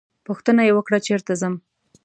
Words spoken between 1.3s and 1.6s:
ځم.